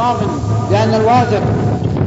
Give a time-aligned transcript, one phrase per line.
[0.00, 0.16] اعتراف
[0.70, 1.42] بأن الواثق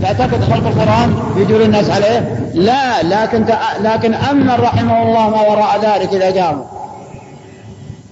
[0.01, 3.45] تعتقد خلق القرآن يجور الناس عليه؟ لا لكن
[3.81, 6.65] لكن أمن رحمه الله ما وراء ذلك إذا قاموا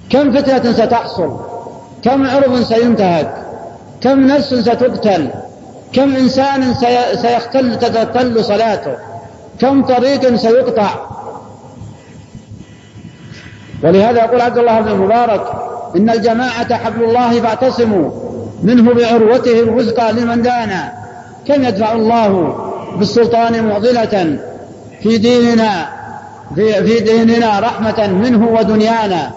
[0.10, 1.40] كم فتنة ستحصل؟
[2.04, 3.34] كم عرض سينتهك؟
[4.02, 5.30] كم نفس ستقتل؟
[5.94, 6.74] كم إنسان
[7.16, 8.96] سيختل تختل صلاته؟
[9.62, 10.90] كم طريق سيقطع؟
[13.84, 15.42] ولهذا يقول عبد الله بن المبارك
[15.96, 18.12] إن الجماعة حبل الله فاعتصموا.
[18.66, 20.94] منه بعروته الوثقى لمن دانا
[21.48, 22.56] كم يدفع الله
[22.98, 24.40] بالسلطان معضلة
[25.04, 25.88] في ديننا
[26.56, 29.32] في, في ديننا رحمة منه ودنيانا.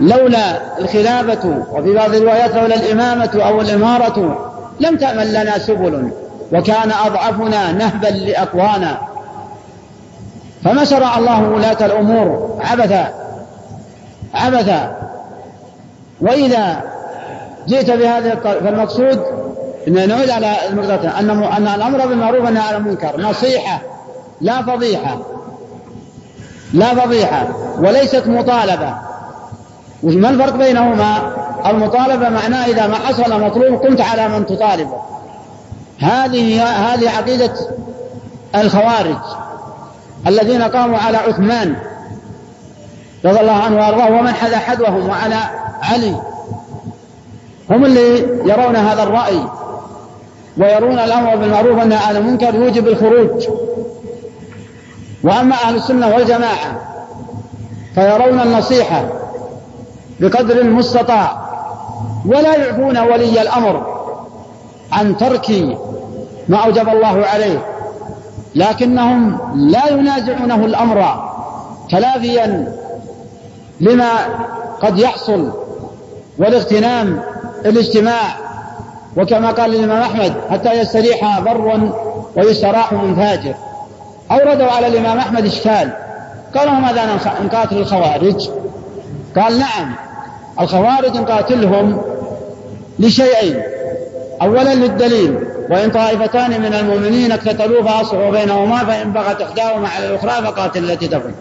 [0.00, 6.10] لولا الخلافة وفي بعض الروايات لولا الإمامة أو الإمارة لم تأمن لنا سبل
[6.52, 8.98] وكان أضعفنا نهبا لأقوانا.
[10.64, 13.08] فما شرع الله ولاة الأمور عبثا
[14.34, 14.96] عبثا.
[16.20, 16.91] وإذا
[17.68, 19.20] جئت بهذا فالمقصود
[19.88, 23.20] أن نعود على المقدرة أن أن الأمر بالمعروف والنهي عن المنكر.
[23.20, 23.82] نصيحة
[24.40, 25.18] لا فضيحة.
[26.72, 27.48] لا فضيحة.
[27.78, 28.94] وليست مطالبة.
[30.02, 34.96] ما الفرق بينهما؟ المطالبة معناه إذا ما حصل مطلوب قمت على من تطالبه.
[35.98, 37.52] هذه هذه عقيدة
[38.54, 39.18] الخوارج
[40.26, 41.76] الذين قاموا على عثمان
[43.24, 45.38] رضي الله عنه وأرضاه ومن حذا حذوهم وعلى
[45.82, 46.31] علي.
[47.70, 49.40] هم اللي يرون هذا الرأي
[50.58, 53.48] ويرون الأمر بالمعروف والنهي عن المنكر يوجب الخروج.
[55.24, 56.80] وأما أهل السنة والجماعة
[57.94, 59.04] فيرون النصيحة
[60.20, 61.42] بقدر المستطاع
[62.26, 63.86] ولا يعفون ولي الأمر
[64.92, 65.50] عن ترك
[66.48, 67.66] ما أوجب الله عليه
[68.54, 71.30] لكنهم لا ينازعونه الأمر
[71.90, 72.74] تلافيا
[73.80, 74.10] لما
[74.82, 75.52] قد يحصل
[76.38, 77.22] والاغتنام
[77.64, 78.36] الاجتماع
[79.16, 81.92] وكما قال الإمام أحمد حتى يستريح بر
[82.36, 83.54] ويستراح من فاجر
[84.30, 85.90] أوردوا على الإمام أحمد إشكال.
[86.56, 88.50] قالوا ماذا نقاتل الخوارج؟
[89.36, 89.94] قال نعم.
[90.60, 92.02] الخوارج نقاتلهم
[92.98, 93.62] لشيئين.
[94.42, 95.38] أولا للدليل
[95.70, 101.34] وإن طائفتان من المؤمنين اقتتلوا فأصلحوا بينهما فإن بغت إحداهما على الأخرى فقاتل التي تبغي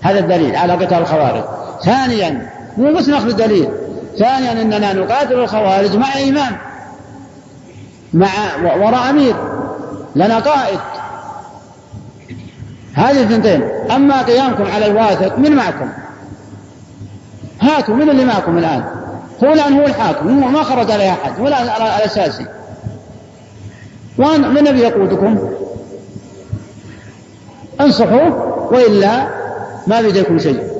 [0.00, 1.42] هذا الدليل على قتال الخوارج.
[1.84, 3.68] ثانيا مو بس ناخذ دليل
[4.18, 6.56] ثانيا إننا نقاتل الخوارج مع امام
[8.14, 8.28] مع
[8.74, 9.34] وراء أمير
[10.16, 10.78] لنا قائد.
[12.94, 15.88] هذه الثنتين أما قيامكم على الواثق من معكم؟
[17.60, 18.84] هاتوا من اللي معكم الآن؟
[19.44, 21.62] هو الان هو الحاكم ما خرج عليه أحد ولا
[21.96, 22.46] الاساسي
[24.18, 25.38] من الذي يقودكم؟
[27.80, 28.30] انصحوا
[28.70, 29.26] وإلا
[29.86, 30.71] ما بيديكم شيء.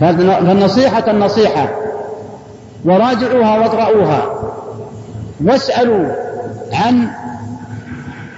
[0.00, 1.68] فالنصيحة النصيحة
[2.84, 4.22] وراجعوها واقرأوها
[5.44, 6.06] واسألوا
[6.72, 7.08] عن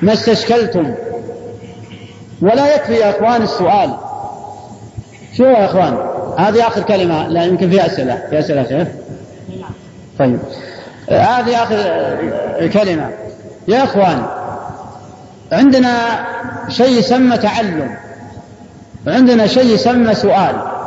[0.02, 0.94] ما استشكلتم.
[2.42, 3.94] ولا يكفي يا إخوان السؤال.
[5.36, 5.98] شو يا إخوان؟
[6.38, 8.22] هذه آخر كلمة لا يمكن فيها أسئلة.
[8.30, 8.88] في أسئلة شيخ؟
[10.18, 10.38] طيب.
[11.08, 11.76] هذه آخر
[12.66, 13.10] كلمة.
[13.68, 14.22] يا إخوان
[15.52, 15.96] عندنا
[16.68, 17.96] شيء يسمى تعلم.
[19.06, 20.77] عندنا شيء يسمى سؤال.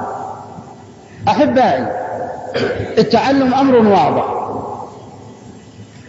[1.28, 1.88] أحبائي
[2.98, 4.26] التعلم أمر واضح.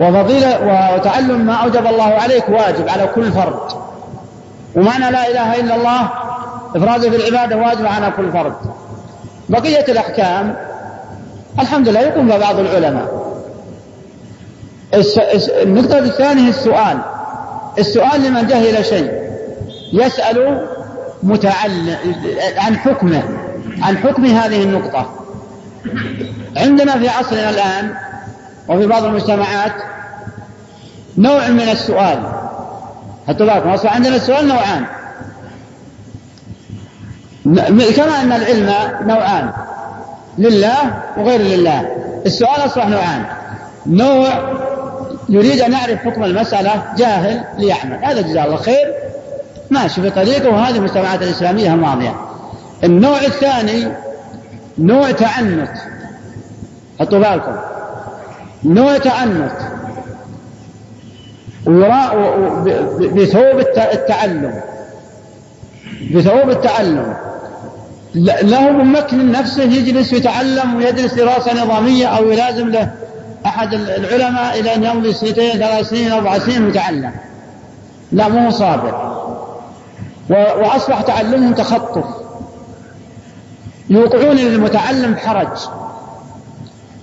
[0.01, 3.73] وفضيلة وتعلم ما أوجب الله عليك واجب على كل فرد.
[4.77, 6.09] ومعنى لا إله إلا الله
[6.77, 8.55] إفراده بالعبادة واجب على كل فرد.
[9.49, 10.57] بقية الأحكام
[11.61, 13.23] الحمد لله يقوم بعض العلماء.
[15.63, 16.99] النقطة الثانية السؤال.
[17.79, 19.13] السؤال لمن جهل شيء
[19.93, 20.67] يسأل
[21.23, 21.97] متعلم
[22.57, 23.23] عن حكمه.
[23.83, 25.11] عن حكم هذه النقطة.
[26.57, 27.95] عندنا في عصرنا الآن
[28.69, 29.73] وفي بعض المجتمعات
[31.19, 32.23] نوع من السؤال.
[33.29, 34.85] حتى بالكم؟ أصبح عندنا السؤال نوعان.
[37.97, 38.73] كما أن العلم
[39.09, 39.51] نوعان.
[40.39, 41.97] لله وغير لله.
[42.27, 43.25] السؤال أصبح نوعان.
[43.87, 44.29] نوع
[45.29, 48.05] يريد أن يعرف حكم المسألة جاهل ليعمل.
[48.05, 48.95] هذا جزاه الله خير.
[49.71, 50.51] ماشي في طريقه.
[50.51, 52.32] وهذه المجتمعات الإسلامية الماضية
[52.85, 53.89] النوع الثاني
[54.79, 55.71] نوع تعنت.
[57.01, 57.57] حطوا بالكم.
[58.65, 59.53] نوع تعنت.
[62.99, 64.61] بثوب التعلم.
[66.15, 67.15] بثوب التعلم.
[68.43, 72.93] له ممكن نفسه يجلس يتعلم ويدرس دراسة نظامية أو يلازم له
[73.47, 77.13] أحد العلماء إلى أن يمضي سنتين ثلاث سنين أربع سنين ويتعلم
[78.13, 79.13] لا مو صابر
[80.31, 82.22] وأصبح تعلمهم تخطف.
[83.93, 85.49] يوقعون للمتعلم بحرج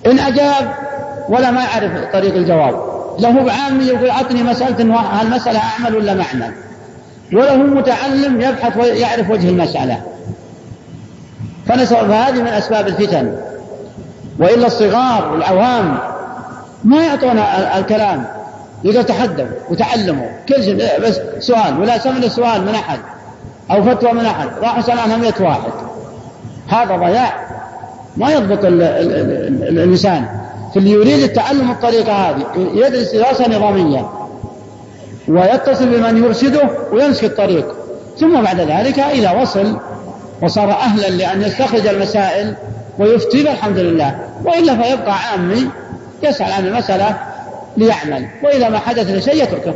[0.06, 0.74] إن أجاب
[1.30, 2.90] ولا ما يعرف طريق الجواب.
[3.20, 6.54] له عامي يقول أعطني مسألة هالمسألة أعمل ولا ما أعمل؟
[7.34, 10.02] وله متعلم يبحث ويعرف وجه المسألة.
[11.68, 13.36] فنسأل فهذه من أسباب الفتن.
[14.40, 15.98] وإلا الصغار والعوام
[16.84, 17.40] ما يعطون
[17.78, 18.26] الكلام
[18.86, 20.30] إذا تحدوا وتعلموا.
[20.50, 23.00] كل شيء بس سؤال ولا سمع سؤال من أحد
[23.72, 24.50] أو فتوى من أحد.
[24.62, 25.89] راح يسأل عنها 100 واحد.
[26.70, 27.34] هذا ضياع.
[28.18, 30.26] ما يضبط الإنسان.
[30.76, 34.10] فاللي يريد التعلم الطريقة هذه يدرس دراسة نظامية.
[35.28, 37.76] ويتصل بمن يرشده ويمسك الطريق.
[38.20, 39.78] ثم بعد ذلك إذا وصل
[40.42, 42.54] وصار أهلا لأن يستخرج المسائل
[43.00, 44.16] ويفتي الحمد لله.
[44.46, 45.70] وإلا فيبقى عامي
[46.24, 47.18] يسأل عن المسألة
[47.78, 48.28] ليعمل.
[48.44, 49.74] وإذا ما حدث لشيء يتركه.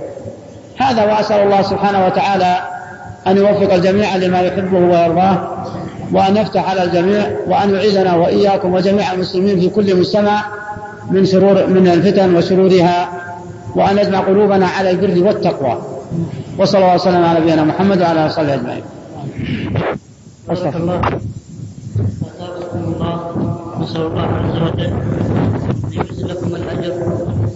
[0.77, 2.57] هذا وأسأل الله سبحانه وتعالى
[3.27, 5.65] أن يوفق الجميع لما يحبه ويرضاه.
[6.13, 10.45] وأن يفتح على الجميع وأن يعيذنا وإياكم وجميع المسلمين في كل مجتمع
[11.11, 13.09] من شرور من الفتن وشرورها
[13.75, 15.81] وأن يجمع قلوبنا على البر والتقوى
[16.59, 18.83] وصلى الله وسلم على نبينا محمد وعلى آله وصحبه أجمعين.
[20.47, 21.01] بارك الله
[22.73, 23.15] الله
[23.81, 26.93] نسأل الله عز وجل أن يجزي لكم الأجر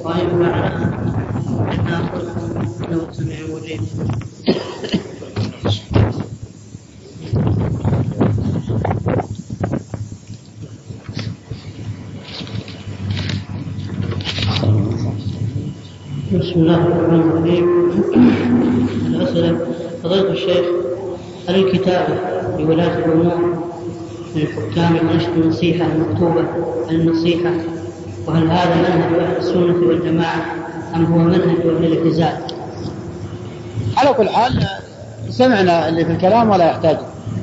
[0.03, 0.61] وأن ينفعنا
[1.57, 2.49] بما قلتم
[2.91, 3.81] إنه سميع مجيب.
[16.57, 17.65] بسم الله الرحمن الرحيم.
[19.05, 19.57] الأسئلة.
[20.03, 20.65] فضيلة الشيخ
[21.49, 22.15] هل الكتابة
[22.59, 23.63] لولاة الأمور
[24.35, 26.45] للحكام ونشر النصيحة المكتوبة
[26.91, 27.51] النصيحة؟
[28.27, 30.45] وهل هذا منهج أهل السنة والجماعة
[30.95, 32.37] أم هو منهج أهل الاعتزال؟
[33.97, 34.67] على كل حال
[35.29, 36.97] سمعنا اللي في الكلام ولا يحتاج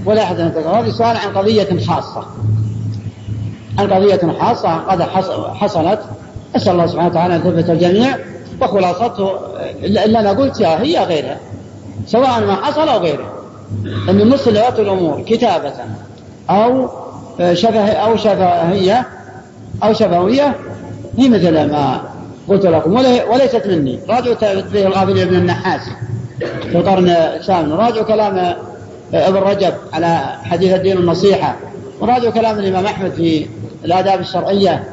[0.07, 2.27] ولا أحد أن هذا سؤال عن قضية خاصة.
[3.79, 5.03] عن قضية خاصة قد
[5.55, 6.01] حصلت.
[6.57, 8.17] أسأل الله سبحانه وتعالى أن يثبت الجميع.
[8.63, 9.31] وخلاصته
[9.83, 11.39] اللي أنا قلتها هي غيرها
[12.07, 13.33] سواء ما حصل أو غيره.
[14.09, 15.73] أن مثل الأمور كتابة
[16.51, 16.89] أو
[17.53, 19.07] شفه أو شفهية
[19.85, 20.55] أو شفوية
[21.19, 22.01] هي مثل ما
[22.49, 22.93] قلت لكم
[23.31, 23.99] وليست مني.
[24.09, 25.81] راجعوا تدبير الغافل ابن النحاس
[26.63, 27.73] في القرن الثامن.
[27.73, 28.55] راجعوا كلام
[29.15, 31.57] ابن رجب على حديث الدين النصيحة
[32.01, 33.47] وراجعوا كلام الإمام أحمد في
[33.85, 34.85] الآداب الشرعية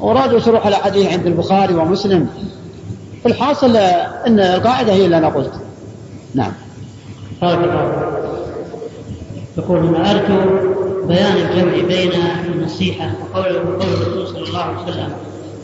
[0.00, 2.28] وراجعوا شروح الأحاديث عند البخاري ومسلم.
[3.26, 3.76] الحاصل
[4.26, 5.52] أن القاعدة هي اللي أنا قلت.
[6.34, 6.52] نعم.
[9.58, 10.34] يقول هنا أرجو
[11.06, 12.12] بيان الجمع بين
[12.54, 15.12] النصيحة وقول وقول الرسول صلى الله عليه وسلم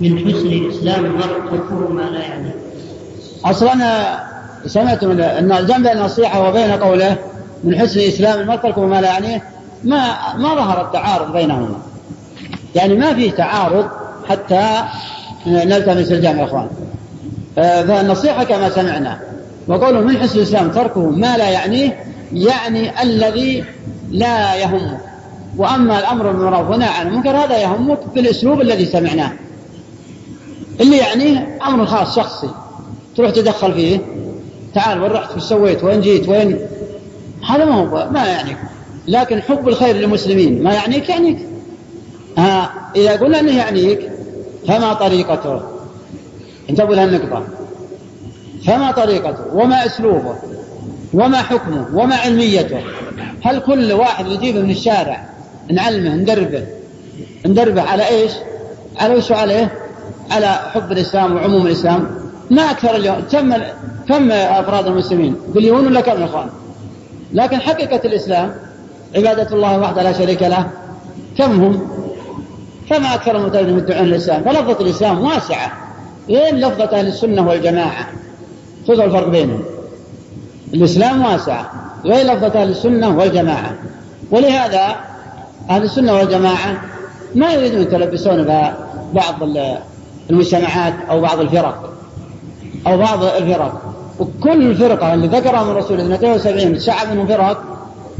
[0.00, 2.50] من حسن إسلام المرء تركه ما لا يعني
[3.44, 3.74] أصلا
[4.66, 7.16] سمعت من أن الجمع بين النصيحة وبين قوله
[7.64, 9.42] من حسن إسلام المرء تركه ما لا يعنيه
[9.84, 11.78] ما ما ظهر التعارض بينهما.
[12.74, 13.88] يعني ما فيه تعارض
[14.28, 14.82] حتى
[15.46, 16.68] نلتمس الجمع يا إخوان.
[17.56, 19.20] فالنصيحة كما سمعنا.
[19.68, 23.64] وقوله من حسن الإسلام تركه ما لا يعنيه يعني الذي
[24.10, 25.00] لا يهمك
[25.56, 29.32] وأما الأمر بالمعروف والنهي عن المنكر هذا يهمك بالأسلوب الذي سمعناه.
[30.80, 32.48] اللي يعنيه أمر خاص شخصي.
[33.16, 34.00] تروح تدخل فيه
[34.74, 36.58] تعال وين رحت وش سويت وين جيت وين؟
[37.48, 38.56] هذا ما هو ما يعنيك
[39.08, 41.38] لكن حب الخير للمسلمين ما يعنيك يعنيك.
[42.38, 44.10] ها إذا قلنا أنه يعنيك
[44.68, 45.60] فما طريقته؟
[46.70, 47.42] انتبهوا لهالنقطة
[48.66, 50.34] فما طريقته؟ وما أسلوبه؟
[51.14, 52.80] وما حكمه؟ وما علميته؟
[53.44, 55.24] هل كل واحد يجيبه من الشارع
[55.70, 56.66] نعلمه ندربه؟
[57.46, 58.32] ندربه على إيش؟
[58.98, 59.72] على وش عليه؟
[60.30, 62.10] على حب الإسلام وعموم الإسلام.
[62.50, 63.20] ما أكثر اليوم.
[63.32, 63.52] كم
[64.08, 66.48] كم أفراد المسلمين؟ بليون ولا كم إخوان؟
[67.32, 68.54] لكن حقيقة الإسلام
[69.16, 70.70] عبادة الله وحده لا شريك له
[71.38, 71.90] كم هم؟
[72.90, 74.42] فما أكثر المتدين يدعون الإسلام.
[74.42, 75.89] فلفظة الإسلام واسعة.
[76.30, 78.06] وين لفظة أهل السنة والجماعة؟
[78.88, 79.62] خذوا الفرق بينهم
[80.74, 81.64] الإسلام واسع
[82.04, 83.74] غير لفظة أهل السنة والجماعة
[84.30, 84.96] ولهذا
[85.70, 86.82] أهل السنة والجماعة
[87.34, 88.44] ما يريدون يتلبسون
[89.14, 89.42] بعض
[90.30, 91.92] المجتمعات أو بعض الفرق
[92.86, 97.64] أو بعض الفرق وكل فرقة اللي ذكرها من رسول 72 شعب منهم فرق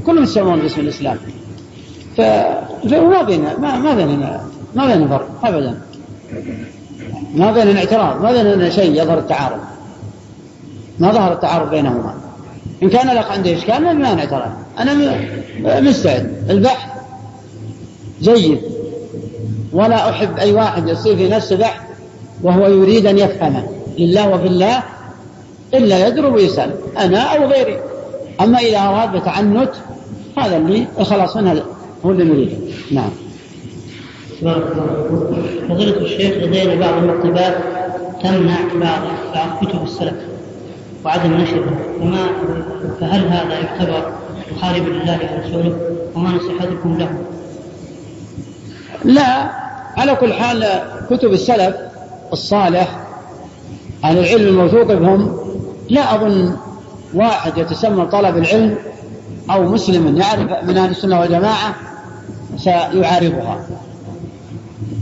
[0.06, 1.18] كلهم يسمون باسم الإسلام.
[2.16, 4.40] فما بيننا ما, بيننا
[4.74, 5.80] ما بيننا فرق أبدا
[7.34, 9.58] ما بيننا اعتراض ما بيننا شيء يظهر التعارض.
[10.98, 12.14] ما ظهر التعارض بينهما.
[12.82, 15.20] إن كان لك عندي إشكال ما مانع ترى أنا
[15.80, 16.44] مستعد.
[16.50, 16.88] البحث
[18.22, 18.60] جيد.
[19.72, 21.80] ولا أحب أي واحد يصير في نفسه بحث
[22.42, 23.68] وهو يريد أن يفهمه
[23.98, 24.82] لله وفي الله
[25.74, 26.74] إلا يدرب ويسأل.
[26.98, 27.78] أنا أو غيري.
[28.40, 29.70] أما إذا أراد بتعنت
[30.38, 31.62] هذا اللي الخلاص منها
[32.06, 32.56] هو اللي نريده.
[32.90, 33.10] نعم.
[34.42, 37.56] بارك الله فضيلة الشيخ لدينا بعض المكتبات
[38.22, 39.02] تمنع بعض
[39.34, 40.14] بعض كتب السلف
[41.04, 42.26] وعدم نشرها فما
[43.00, 44.12] فهل هذا يعتبر
[44.56, 45.76] مخالفا لله ورسوله؟
[46.14, 47.10] وما نصيحتكم له؟
[49.04, 49.50] لا
[49.96, 51.76] على كل حال كتب السلف
[52.32, 53.00] الصالح
[54.04, 55.36] أهل العلم الموثوق بهم
[55.90, 56.56] لا أظن
[57.14, 58.76] واحد يتسمى طلب العلم
[59.50, 61.74] أو مسلم يعرف من أهل السنة والجماعة
[62.56, 63.60] سيعارضها.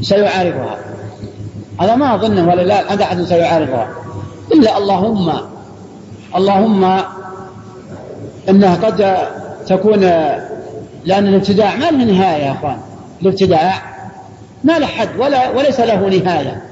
[0.02, 0.78] سيعارضها.
[1.80, 3.88] هذا ما أظنه ولا لا عند أحد سيعارضها.
[4.52, 5.32] إلا اللهم
[6.36, 7.00] اللهم
[8.48, 9.16] إنها قد
[9.66, 10.00] تكون
[11.04, 12.78] لأن الابتداع ما له نهاية يا أخوان.
[13.22, 13.82] الابتداع
[14.64, 16.62] ما له حد ولا وليس له نهاية.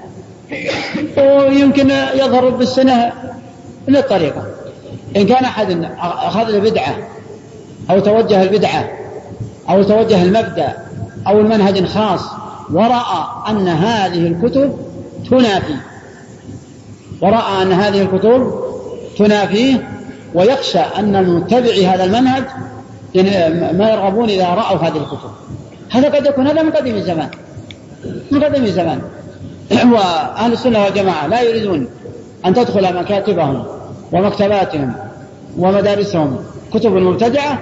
[1.19, 3.13] ويمكن يظهر بالسنة
[3.89, 4.47] للطريقة
[5.17, 6.95] إن كان أحد أخذ البدعة
[7.91, 8.89] أو توجه البدعة
[9.71, 10.77] أو توجه المبدأ
[11.27, 12.21] أو المنهج خاص
[12.73, 14.77] ورأى أن هذه الكتب
[15.31, 15.77] تنافي.
[17.23, 18.53] ورأى أن هذه الكتب
[19.19, 19.89] تنافيه
[20.35, 22.45] ويخشى أن المتبعي هذا المنهج
[23.75, 25.31] ما يرغبون إذا رأوا هذه الكتب.
[25.91, 27.29] هذا قد يكون هذا من قديم الزمان.
[28.31, 29.01] من قديم الزمان.
[29.95, 31.89] وأهل السنة والجماعة لا يريدون
[32.47, 33.65] أن تدخل مكاتبهم
[34.13, 34.93] ومكتباتهم
[35.59, 36.39] ومدارسهم.
[36.75, 37.59] كتب المبتدعة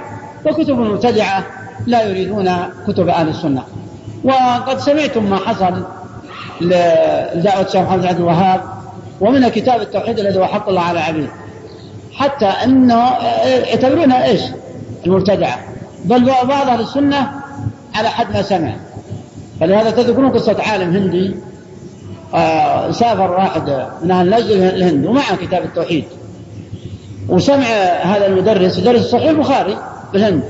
[0.47, 1.45] وكتب المبتدعة
[1.87, 2.51] لا يريدون
[2.87, 3.63] كتب أهل السنة.
[4.25, 5.85] وقد سمعتم ما حصل
[6.61, 8.61] لدعوة الشيخ محمد عبد الوهاب
[9.21, 11.29] ومن كتاب التوحيد الذي هو حق الله على العبيد
[12.15, 13.09] حتى أنه
[13.45, 14.41] يعتبرونها إيش؟
[15.07, 15.59] المبتدعه
[16.05, 17.31] بل بعض أهل السنة
[17.95, 18.73] على حد ما سمع.
[19.61, 21.35] فلهذا تذكرون قصة عالم هندي
[22.35, 26.05] آه سافر واحد من أهل نجد الهند ومعه كتاب التوحيد.
[27.29, 27.67] وسمع
[28.03, 29.79] هذا المدرس يدرس صحيح البخاري
[30.13, 30.43] بالهند.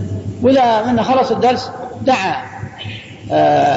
[0.43, 1.71] واذا من خلص الدرس
[2.03, 2.54] دعا آه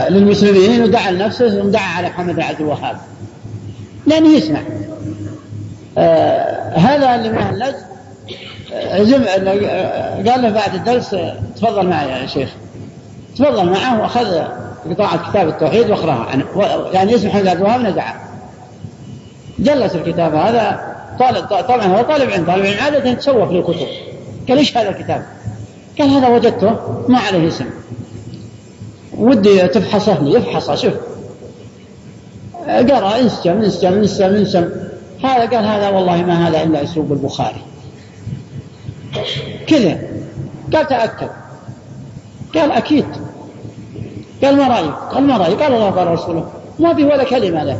[0.09, 0.83] للمسلمين.
[0.83, 2.97] ودعا لنفسه ودعا على محمد بن عبد الوهاب.
[4.07, 4.59] لأنه يسمع.
[5.97, 7.75] آه هذا اللي من أهل نجد
[8.73, 9.25] عزم
[10.29, 11.15] قال له بعد الدرس
[11.55, 12.49] تفضل معي يا شيخ.
[13.35, 14.41] تفضل معه وأخذ
[14.89, 16.27] قطاعة كتاب التوحيد واقراها
[16.93, 18.15] يعني اسم محمد عبد الوهاب نزعه
[19.59, 20.95] جلس الكتاب هذا.
[21.19, 22.45] طالب طبعا هو طالب علم.
[22.45, 23.87] طالب علم عادة يتسوف للكتب.
[24.49, 25.25] قال إيش هذا الكتاب؟
[25.99, 26.75] قال هذا وجدته
[27.07, 27.65] ما عليه اسم.
[29.19, 30.93] ودي تفحصه لي افحصه شوف.
[32.67, 34.69] قرأ انسجم انسجم انسجم انسجم.
[35.23, 37.61] هذا قال هذا والله ما هذا إلا أسلوب البخاري.
[39.67, 39.99] كذا.
[40.73, 41.29] قال تأكد.
[42.55, 43.05] قال أكيد.
[44.43, 46.49] قال ما رأيك؟ قال ما رأيك؟ قال الله قال رسوله.
[46.79, 47.79] ما في ولا كلمة له.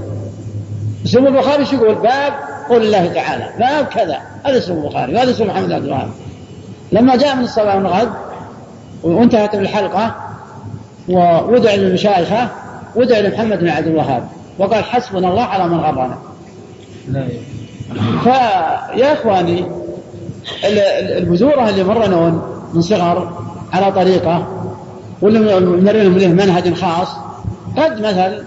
[1.06, 2.34] اسم البخاري شو يقول؟ باب
[2.70, 3.50] قول الله تعالى.
[3.60, 4.22] باب كذا.
[4.46, 6.10] هذا اسم البخاري وهذا اسم محمد عبد الوهاب
[6.92, 8.12] لما جاء من الصلاة والغد
[9.04, 10.16] وانتهت الحلقة
[11.10, 12.50] وودع للمشايخة
[12.96, 14.28] ودع لمحمد بن عبد الوهاب
[14.60, 16.18] وقال حسبنا الله على من غرنا
[18.24, 19.66] فيا إخواني
[21.18, 22.42] البذورة اللي مرنون
[22.74, 24.48] من صغر على طريقة
[25.22, 25.40] واللي
[25.82, 27.08] مرنهم له منهج خاص
[27.78, 28.44] قد مثل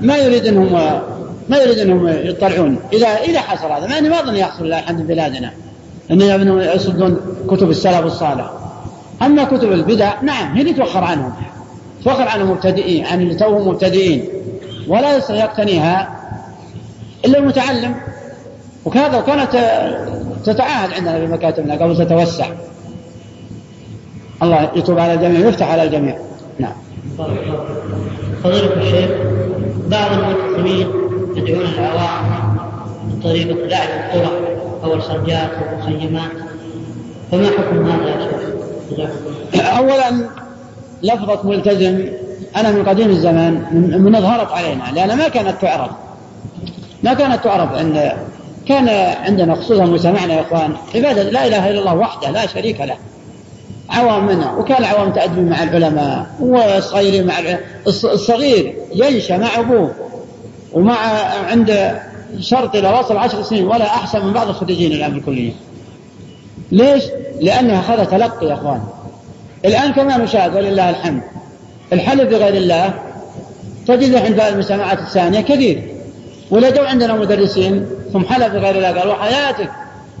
[0.00, 0.72] ما يريد إنهم
[1.48, 2.78] ما يريد إنهم يطلعون.
[2.92, 5.50] إذا إذا حصل هذا مع إني ما أظن يحصل الا عند بلادنا
[6.10, 7.16] انهم يصدون
[7.50, 8.50] كتب السلف الصالح.
[9.22, 11.32] أما كتب البدع نعم هي اللي توخر عنهم.
[12.06, 14.24] توخر عن المبتدئين عن اللي توهم مبتدئين.
[14.88, 16.16] ولا يستطيع يقتنيها
[17.24, 17.94] إلا المتعلم.
[18.84, 19.50] وكذا وكانت
[20.44, 22.46] تتعاهد عندنا في مكاتبنا قبل تتوسع.
[24.42, 26.18] الله يتوب على الجميع ويفتح على الجميع.
[26.58, 26.72] نعم.
[28.44, 29.10] فضيلة الشيخ
[29.88, 30.86] بعض الملتزمين
[31.36, 32.56] يدعون العوام
[33.04, 36.30] بطريقة لعب القرى أو الخرجات والمخيمات.
[37.32, 38.30] فما حكم هذا يا
[38.96, 39.10] شيخ؟
[39.78, 40.28] أولا
[41.06, 42.04] لفظة ملتزم
[42.56, 43.52] أنا من قديم الزمان
[44.04, 45.90] من أظهرت علينا لأن ما كانت تعرف
[47.02, 48.12] ما كانت تعرف أن
[48.68, 48.88] كان
[49.24, 52.96] عندنا خصوصا مجتمعنا يا إخوان عبادة لا إله إلا الله وحده لا شريك له
[53.90, 57.34] عوام منا وكان العوام تأدبي مع العلماء والصغيرين مع
[57.86, 59.90] الصغير ينشأ مع أبوه
[60.72, 60.96] ومع
[61.50, 61.98] عند
[62.40, 65.52] شرط إلى وصل عشر سنين ولا أحسن من بعض الخريجين الآن في الكلية.
[66.72, 67.04] ليش؟
[67.40, 68.80] لأنها اخذ تلقي يا إخوان.
[69.66, 71.22] الآن كما نشاهد ولله الحمد.
[71.92, 72.94] الحلف بغير الله
[73.86, 75.82] تجده عند المجتمعات الثانية كثير.
[76.50, 79.70] جو عندنا مدرسين ثم حلف بغير الله قال وحياتك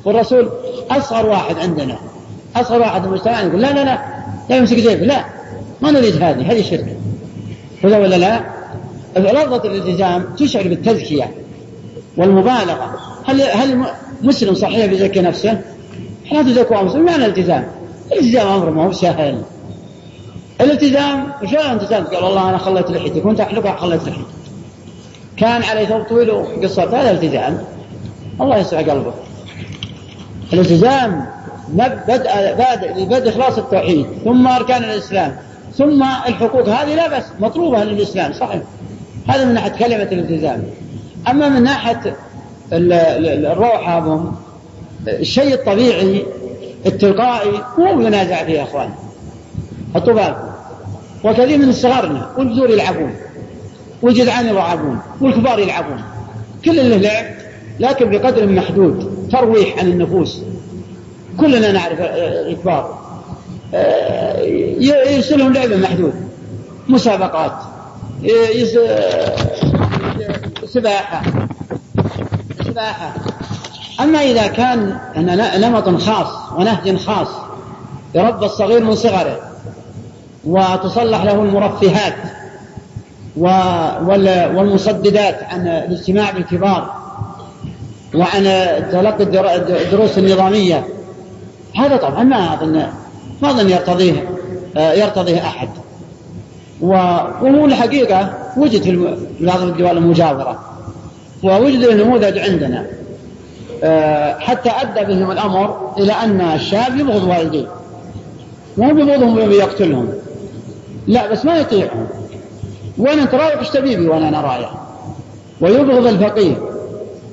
[0.04, 0.50] والرسول
[0.90, 1.98] أصغر واحد عندنا.
[2.56, 3.98] أصغر واحد في المجتمع يقول لا لا لا
[4.50, 5.24] لا يمسك جيبه لا
[5.80, 6.96] ما نريد هذه هذه شرك.
[7.84, 8.40] ولا ولا لا؟
[9.16, 11.30] لفظة الالتزام تشعر بالتزكية
[12.16, 12.98] والمبالغة.
[13.24, 13.84] هل هل
[14.22, 15.60] مسلم صحيح بيزكي نفسه؟
[16.32, 17.75] لا تزكوا انفسكم معنى الالتزام؟
[18.12, 19.42] الالتزام أمر ما هو سهل.
[20.60, 24.24] الالتزام شلون الالتزام؟ قال والله أنا خليت لحيتي كنت احلقها خليت لحيتي
[25.36, 27.64] كان علي ثوب طويل وقصرت هذا التزام
[28.40, 29.12] الله يسع قلبه.
[30.52, 31.26] الالتزام
[31.68, 35.36] بدء بادئ لبدء إخلاص التوحيد ثم أركان الإسلام
[35.74, 38.62] ثم الحقوق هذه لا بس مطلوبة للإسلام صحيح.
[39.28, 40.64] هذا من ناحية كلمة الالتزام.
[41.28, 42.16] أما من ناحية
[42.72, 44.24] الروحه
[45.08, 46.24] الشيء الطبيعي
[46.86, 48.90] التلقائي مو ينازع فيه يا إخوان.
[49.94, 50.48] حطوا بالكم.
[51.24, 53.14] وكثير من صغارنا والبذور يلعبون
[54.02, 56.02] والجدعان يلعبون والكبار يلعبون.
[56.64, 57.24] كل له لعب
[57.80, 60.42] لكن بقدر محدود ترويح عن النفوس.
[61.40, 62.98] كلنا نعرف الكبار.
[63.74, 64.40] آه،
[64.80, 66.14] يرسلهم لعبة محدود.
[66.88, 67.52] مسابقات.
[70.64, 71.22] سباحة.
[72.64, 73.35] سباحة.
[74.00, 74.98] أما إذا كان
[75.60, 77.28] نمط خاص ونهج خاص
[78.14, 79.40] يربى الصغير من صغره
[80.44, 82.14] وتصلح له المرفهات
[84.56, 86.94] والمصددات عن الاجتماع بالكبار
[88.14, 88.42] وعن
[88.92, 89.24] تلقي
[89.82, 90.84] الدروس النظامية
[91.76, 92.86] هذا طبعا ما أظن
[93.42, 94.28] ما أظن يرتضيه
[94.76, 95.68] يرتضيه أحد.
[96.80, 100.60] وهو الحقيقة وجد في بعض الدول المجاورة
[101.42, 102.86] ووجد النموذج عندنا.
[104.38, 107.66] حتى أدى بهم الأمر إلى أن الشاب يبغض والديه
[108.78, 110.08] مو بيبغضهم ويقتلهم
[111.06, 112.06] لا بس ما يطيعهم.
[112.98, 114.70] وين انت رايح إيش تبي وأنا أنا رايح
[115.60, 116.56] ويبغض الفقير.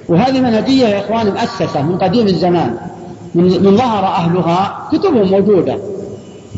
[0.09, 2.77] وهذه منهجية يا إخواني مؤسسة من قديم الزمان.
[3.35, 5.77] من, من ظهر أهلها كتبهم موجودة.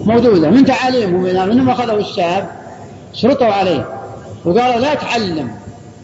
[0.06, 0.50] موجودة.
[0.50, 2.48] من تعاليمهم منهم أخذوا الشاب
[3.14, 3.86] شرطوا عليه.
[4.46, 5.50] وقالوا لا تعلم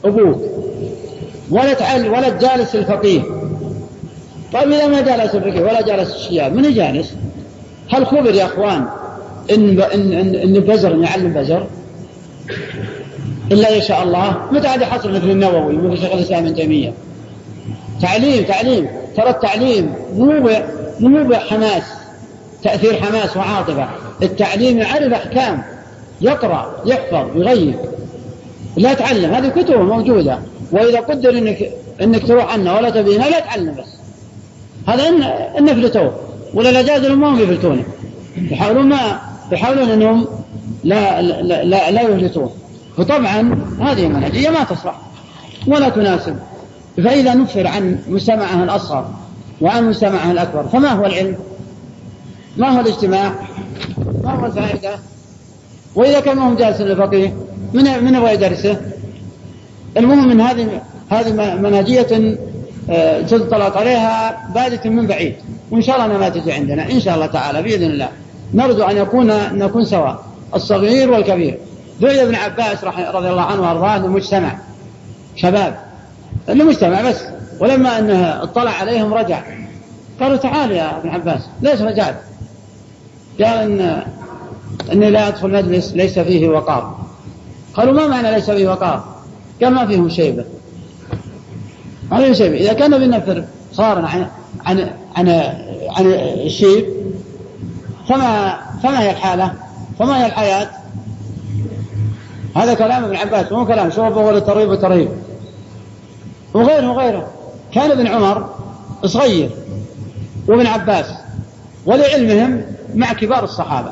[0.05, 0.41] أبوك
[1.51, 3.21] ولا تعلم ولا تجالس الفقيه
[4.53, 7.13] طيب إذا ما جالس الفقيه ولا جالس الشياب من يجالس؟
[7.89, 8.85] هل خبر يا أخوان
[9.51, 11.67] إن ان ان, إن بزر يعلم بزر؟
[13.51, 14.37] إلا يشاء الله.
[14.51, 16.93] متى عاد حصل مثل النووي مثل شيخ الإسلام ابن تيمية؟
[18.01, 18.87] تعليم تعليم.
[19.17, 20.49] ترى التعليم مو
[20.99, 21.83] مو بحماس
[22.63, 23.89] تأثير حماس وعاطفة.
[24.23, 25.63] التعليم يعرف أحكام
[26.21, 27.75] يقرأ يحفظ يغير.
[28.77, 30.39] لا تعلم هذه كتب موجودة.
[30.71, 34.00] وإذا قدر انك إنك تروح عنها ولا تبينها لا تعلم بس.
[34.87, 36.15] هذا ان إن فلتوه
[36.53, 37.83] ولا الاجازه ما هم يفلتونه
[38.37, 39.19] يحاولون ما
[39.51, 40.27] يحاولون إنهم
[40.83, 42.51] لا لا لا, لا يفلتوه
[42.97, 45.01] وطبعا هذه المنهجيه ما تصلح
[45.67, 46.35] ولا تناسب
[46.97, 49.05] فإذا نفر عن مجتمعها الأصغر
[49.61, 51.35] وعن مجتمعها الأكبر فما هو العلم؟
[52.57, 53.33] ما هو الاجتماع؟
[54.23, 54.95] ما هو الفائدة؟
[55.95, 57.33] وإذا كان ما هم جالس للفقيه
[57.73, 58.81] من من يبغى يدرسه؟
[59.97, 62.37] المهم من هذه هذه منهجية
[63.29, 65.35] تطلق عليها بادة من بعيد.
[65.71, 66.91] وإن شاء الله أنها ما تجي عندنا.
[66.91, 68.09] إن شاء الله تعالى بإذن الله.
[68.53, 69.27] نرجو أن يكون
[69.57, 70.23] نكون سواء.
[70.55, 71.57] الصغير والكبير.
[72.01, 74.57] دعي ابن عباس رضي الله عنه وأرضاه للمجتمع
[75.35, 75.79] شباب.
[76.49, 77.21] المجتمع بس.
[77.59, 79.41] ولما أنه اطلع عليهم رجع.
[80.19, 81.41] قالوا تعال يا ابن عباس.
[81.61, 82.15] ليش رجعت؟
[83.41, 84.01] قال إن
[84.91, 86.99] إني لا أدخل مجلس ليس فيه وقار.
[87.73, 89.03] قالوا ما معنى ليس فيه وقار؟
[89.63, 90.45] قال ما فيهم شيبة
[92.11, 93.43] ما فيهم شيبة إذا كان بنفر
[93.73, 94.27] صار عن
[94.65, 95.29] عن عن
[95.89, 96.05] عن
[96.45, 96.85] الشيب
[98.09, 99.53] فما فما هي الحالة؟
[99.99, 100.69] فما هي الحياة؟
[102.55, 105.09] هذا كلام ابن عباس مو كلام شوف بقول ترهيب وترهيب
[106.53, 107.27] وغيره وغيره
[107.73, 108.49] كان ابن عمر
[109.05, 109.49] صغير
[110.47, 111.05] وابن عباس
[111.85, 112.61] ولعلمهم
[112.95, 113.91] مع كبار الصحابة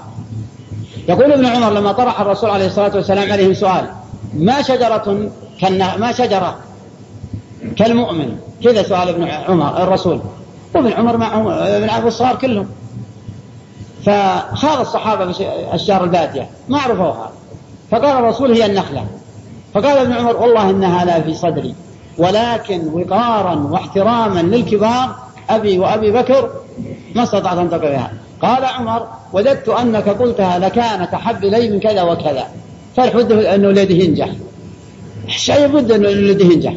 [1.10, 3.90] يقول ابن عمر لما طرح الرسول عليه الصلاة والسلام عليهم سؤال
[4.34, 6.58] ما شجرة كالنه ما شجرة
[7.78, 8.38] كالمؤمن.
[8.64, 10.22] كذا سؤال ابن عمر الرسول.
[10.76, 12.68] وابن عمر معهم ابن عباس الصغار كلهم.
[14.06, 15.36] فخاض الصحابة
[15.74, 17.32] الشهر البادية ما عرفوها.
[17.92, 19.06] فقال الرسول هي النخلة.
[19.74, 21.76] فقال ابن عمر والله إنها لا في صدري.
[22.18, 25.16] ولكن وقارا واحتراما للكبار
[25.50, 26.50] أبي وأبي بكر
[27.16, 32.48] ما استطعت أن تقرأها قال عمر وددت أنك قلتها لكانت أحب إلي من كذا وكذا.
[32.98, 34.30] فالحد أنه ولده ينجح.
[35.28, 36.74] شيء بد أنه ولده ينجح.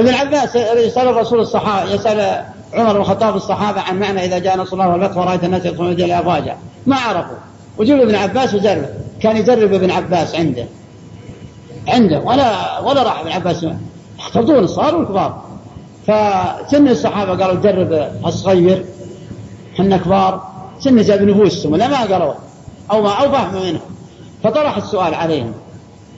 [0.00, 4.72] ابن عباس يسأل الرسول الصحابة يسأل عمر بن الخطاب الصحابة عن معنى إذا جاء نصر
[4.72, 7.36] الله والفتح ورأيت الناس يدخلون إلى أفواجا ما عرفوا.
[7.78, 8.88] وجيب ابن عباس وجرب.
[9.22, 10.64] كان يجرب ابن عباس عنده.
[11.88, 12.18] عنده.
[12.18, 13.66] ولا ولا راح ابن عباس.
[14.18, 15.42] يحفظون الصغار والكبار
[16.06, 18.84] فسن الصحابة قالوا جرب الصغير.
[19.74, 20.50] إحنا كبار.
[20.80, 22.34] سن جاب نفوسهم ولا ما قالوا
[22.90, 23.80] أو ما أو فهموا منه.
[24.44, 25.52] فطرح السؤال عليهم.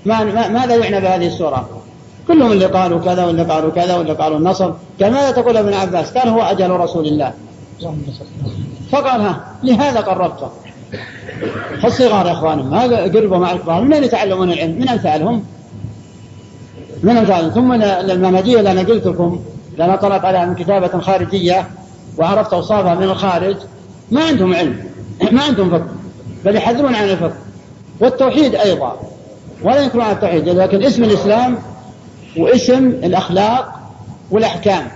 [0.04, 1.81] ما ماذا يعنى بهذه السورة؟
[2.28, 6.10] كلهم اللي قالوا كذا واللي قالوا كذا واللي قالوا النصر قال ماذا تقول ابن عباس؟
[6.10, 7.32] قال هو أجل رسول الله
[8.92, 10.48] فقال ها لهذا قربته
[11.82, 15.44] فالصغار يا اخوانهم ما قربوا مع الكبار من يتعلمون العلم؟ من أمثالهم؟
[17.02, 17.72] من أمثالهم ثم
[18.10, 19.40] المنهجيه اللي أنا قلت لكم
[19.78, 21.68] لأن طلعت عليها من كتابة خارجية
[22.18, 23.56] وعرفت أوصافها من الخارج
[24.10, 24.84] ما عندهم علم
[25.32, 25.86] ما عندهم فقه
[26.44, 27.36] بل يحذرون عن الفقه
[28.00, 28.96] والتوحيد أيضا
[29.62, 31.58] ولا ينكرون عن التوحيد لكن اسم الإسلام
[32.36, 33.80] واسم الأخلاق
[34.30, 34.88] والأحكام.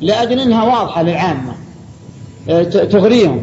[0.00, 1.52] لأجل أنها واضحة للعامة.
[2.48, 3.42] آه، تغريهم.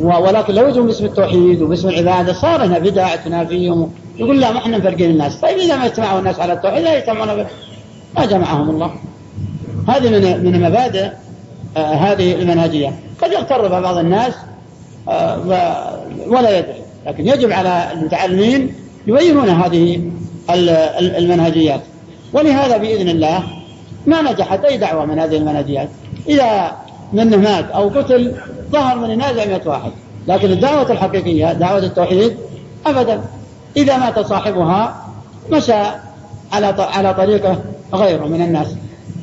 [0.00, 3.90] ولكن لو يجون باسم التوحيد وباسم العبادة صار هنا بدع تنافيهم.
[4.18, 5.36] يقول لا ما إحنا مفرقين الناس.
[5.36, 7.46] طيب إذا ما اجتمعوا الناس على التوحيد لا يجتمعون
[8.16, 8.90] ما جمعهم الله.
[9.88, 11.08] هذه من من مبادئ
[11.76, 12.92] آه، هذه المنهجية.
[13.22, 14.34] قد يغتر بعض الناس
[15.08, 15.38] آه،
[16.26, 16.82] ولا يدري.
[17.06, 18.74] لكن يجب على المتعلمين
[19.06, 20.10] يبينون هذه
[21.00, 21.80] المنهجيات.
[22.32, 23.42] ولهذا بإذن الله
[24.06, 25.88] ما نجحت أي دعوة من هذه المنهجيات
[26.28, 26.72] إذا
[27.12, 28.34] منه مات أو قتل
[28.70, 29.90] ظهر من الناس 100 واحد.
[30.28, 32.36] لكن الدعوة الحقيقية دعوة التوحيد
[32.86, 33.20] أبدا.
[33.76, 34.96] إذا مات صاحبها
[35.50, 35.82] مشى
[36.52, 37.58] على على طريقه
[37.94, 38.66] غيره من الناس.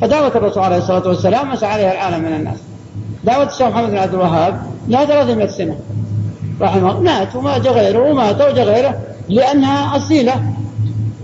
[0.02, 2.58] فدعوة الرسول عليه الصلاة والسلام مسعى عليها العالم من الناس.
[3.24, 5.76] دعوة الشيخ محمد بن عبد الوهاب لها 300 سنة.
[6.62, 7.02] رحمه الله.
[7.02, 10.34] مات وما جاء غيره ومات وجاء غيره لأنها أصيلة.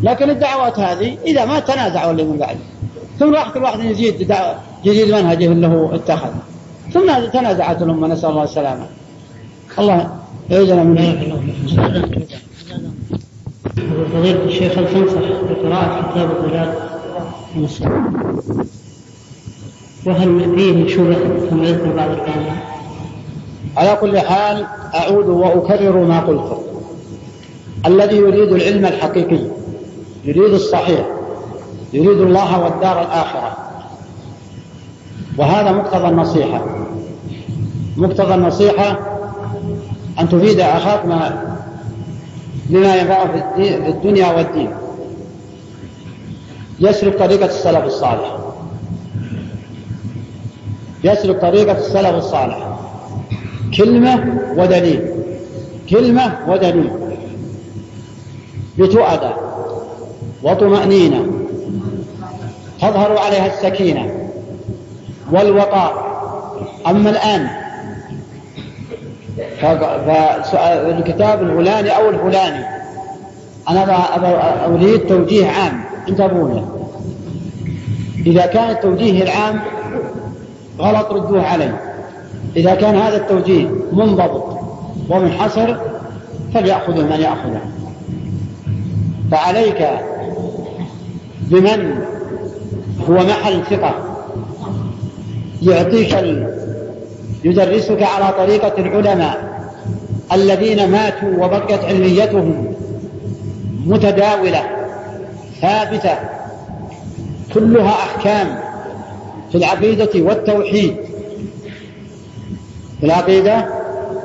[0.06, 2.58] لكن الدعوات هذه إذا ما تنازعوا اللي من بعد.
[3.20, 4.34] ثم راح كل واحد يزيد
[4.86, 6.30] جديد منهجه اللي هو اتخذ.
[6.94, 8.86] ثم تنازعت الأمة نسأل الله السلامة.
[9.80, 10.10] الله
[10.50, 10.96] يعيذنا من
[14.14, 16.74] فضيلة الشيخ هل تنصح بقراءة كتاب الضلال
[20.06, 21.16] وهل فيه شبه
[21.50, 22.58] كما يذكر بعض العلماء؟
[23.78, 24.66] على كل حال
[24.96, 26.66] أعود وأكرر ما قلت.
[27.86, 29.40] الذي يريد العلم الحقيقي
[30.26, 31.06] يريد الصحيح
[31.94, 33.58] يريد الله والدار الآخرة.
[35.38, 36.66] وهذا مقتضى النصيحة.
[37.98, 39.00] مقتضى النصيحة
[40.20, 41.56] أن تفيد أخاك ما
[42.66, 44.70] بما ينفعه في الدنيا والدين.
[46.80, 48.38] يسلك طريقة السلف الصالح.
[51.04, 52.80] يسلك طريقة السلف الصالح.
[53.78, 55.10] كلمة ودليل.
[55.90, 56.92] كلمة ودليل.
[58.80, 59.45] بتؤدى.
[60.46, 61.26] وطمأنينة.
[62.82, 64.30] تظهر عليها السكينة
[65.32, 66.06] والوقار.
[66.88, 67.48] أما الآن
[70.52, 72.66] فالكتاب الفلاني أو الفلاني
[73.70, 75.84] أنا أريد توجيه عام.
[76.10, 76.62] انتبهوا
[78.26, 79.62] إذا كان التوجيه العام
[80.80, 81.72] غلط ردوه علي
[82.56, 84.60] إذا كان هذا التوجيه منضبط
[85.10, 85.76] ومنحصر
[86.54, 87.62] فليأخذه من يأخذه.
[89.32, 89.88] فعليك
[91.46, 91.96] بمن
[93.10, 93.96] هو محل ثقة.
[95.62, 96.16] يعطيك
[97.44, 99.56] يدرسك على طريقة العلماء
[100.34, 102.76] الذين ماتوا وبقيت علميتهم
[103.86, 104.64] متداولة
[105.62, 106.16] ثابتة.
[107.54, 108.60] كلها أحكام
[109.52, 110.96] في العقيدة والتوحيد.
[113.00, 113.66] في العقيدة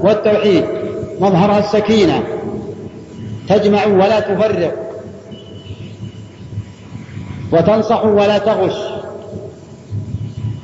[0.02, 0.64] والتوحيد.
[1.20, 2.22] مظهرها السكينة.
[3.48, 4.89] تجمع ولا تفرق.
[7.52, 8.76] وتنصح ولا تغش.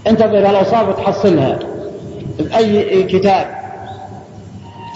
[0.07, 1.59] انتظر الأوصاف وتحصلها
[2.39, 3.47] بأي كتاب.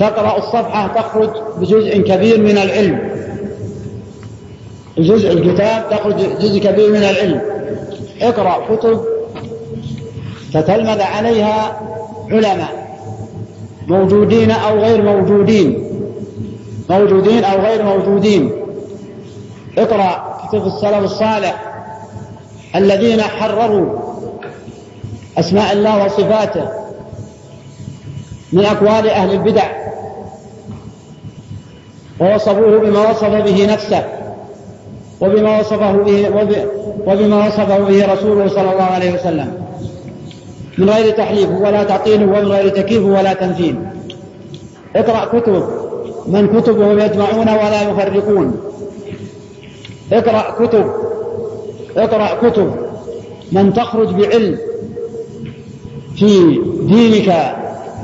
[0.00, 3.10] تقرأ الصفحة تخرج بجزء كبير من العلم.
[4.98, 7.40] جزء الكتاب تخرج جزء كبير من العلم.
[8.22, 9.00] اقرأ كتب
[10.54, 11.80] تتلمذ عليها
[12.30, 12.90] علماء.
[13.86, 15.84] موجودين أو غير موجودين.
[16.90, 18.52] موجودين أو غير موجودين.
[19.78, 21.69] اقرأ كتب السلف الصالح.
[22.76, 23.98] الذين حرروا
[25.38, 26.68] أسماء الله وصفاته
[28.52, 29.70] من أقوال أهل البدع
[32.20, 34.04] ووصفوه بما وصف به نفسه
[35.20, 36.28] وبما وصفه به
[37.06, 39.54] وبما وصفه به رسوله صلى الله عليه وسلم.
[40.78, 43.76] من غير تحليف ولا تعطيل ومن غير تكييف ولا تمثيل
[44.96, 45.68] اقرأ كتب
[46.26, 48.60] من كتبهم يجمعون ولا يفرقون.
[50.12, 51.09] اقرأ كتب.
[51.96, 52.74] اقرأ كتب
[53.52, 54.58] من تخرج بعلم
[56.16, 57.56] في دينك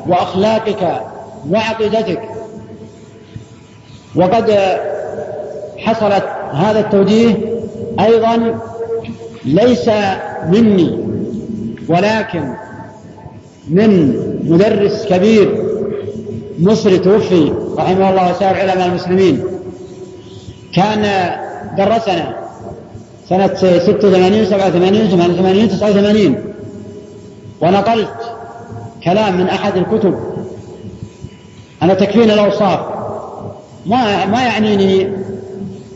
[0.07, 1.01] وأخلاقك
[1.51, 2.22] وعقيدتك.
[4.14, 4.51] وقد
[5.79, 7.35] حصلت هذا التوجيه
[8.01, 8.59] أيضا
[9.44, 9.90] ليس
[10.49, 10.99] مني
[11.88, 12.55] ولكن
[13.70, 14.16] من
[14.49, 15.66] مدرس كبير
[16.59, 19.44] مصري توفي رحمه الله وسائر علماء المسلمين
[20.75, 21.31] كان
[21.79, 22.46] درسنا
[23.29, 26.45] سنة 86 87 88 89
[27.61, 28.15] ونقلت
[29.05, 30.19] كلام من أحد الكتب.
[31.83, 32.81] أنا تكفيني الأوصاف
[33.87, 35.11] ما ما يعنيني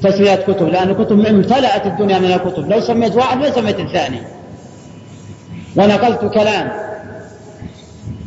[0.03, 2.71] تسمية كتب لأن الكتب امتلأت الدنيا من الكتب.
[2.71, 4.21] لو سميت واحد ما سميت الثاني.
[5.77, 6.73] ونقلت كلام.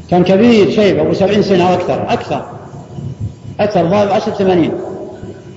[0.10, 2.46] كان كبير شيب أبو سبعين سنة أو أكثر أكثر.
[3.60, 4.72] أكثر ضارب عشر ثمانين.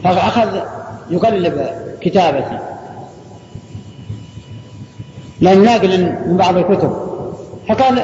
[0.05, 0.49] فأخذ
[1.11, 1.67] يقلب
[2.01, 2.59] كتابتي.
[5.41, 6.97] لأن ناقل من بعض الكتب.
[7.69, 8.03] فقال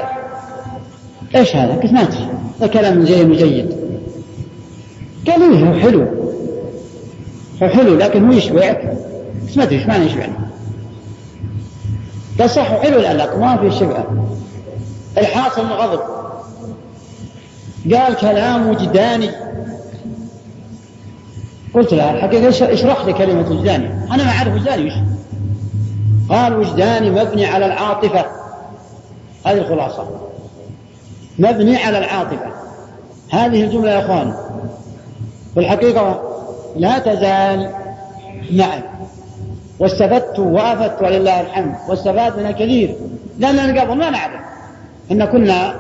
[1.37, 2.09] إيش هذا؟ قلت ما
[2.61, 3.77] هذا كلام زي مجيد
[5.27, 6.07] قال إيه هو حلو.
[7.63, 8.97] هو حلو لكن هو يشبعك
[9.49, 10.33] بس ما أدري إيش معنى يشبعني
[12.39, 14.07] قال صح حلو العلاقة ما في شبعة
[15.19, 16.01] الحاصل غضب.
[17.95, 19.31] قال كلام وجداني
[21.75, 24.93] قلت له الحقيقة اشرح لي كلمة وجداني أنا ما أعرف وجداني وش
[26.33, 28.25] قال وجداني مبني على العاطفة.
[29.47, 30.09] هذه الخلاصة.
[31.39, 32.53] مبني على العاطفة.
[33.31, 34.35] هذه الجملة يا أخوان.
[35.55, 36.23] في الحقيقة
[36.77, 37.71] لا تزال
[38.51, 38.83] معي.
[39.79, 41.75] واستفدت وأفدت ولله الحمد.
[41.89, 42.97] واستفاد منها كثير
[43.39, 44.41] لأننا قبل ما نعرف.
[45.11, 45.75] إن كنا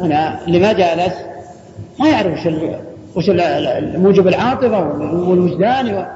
[0.00, 1.14] هنا اللي ما جالس
[2.00, 2.52] ما يعرف وش
[3.16, 3.30] وش
[3.96, 4.80] موجب العاطفة
[5.28, 6.06] والوجدان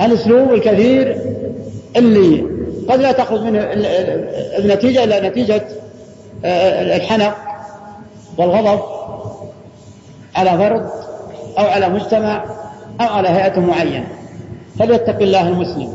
[0.00, 1.16] الأسلوب الكثير
[1.96, 2.59] اللي
[2.90, 3.58] قد لا تخرج منه
[4.58, 5.62] النتيجة إلا نتيجة
[6.44, 7.36] آه، الحنق
[8.38, 8.80] والغضب
[10.36, 10.90] على فرد
[11.58, 12.44] أو على مجتمع
[13.00, 14.06] أو على هيئة معينة.
[14.78, 15.92] فليتق الله المسلم.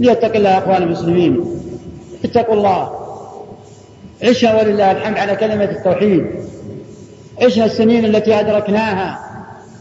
[0.00, 1.44] ليتق الله أخوان المسلمين.
[2.24, 2.90] اتقوا الله.
[4.24, 6.26] عشنا ولله الحمد على كلمة التوحيد.
[7.42, 9.18] عشنا السنين التي أدركناها